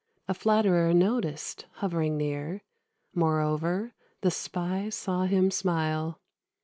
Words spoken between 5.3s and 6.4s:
smile.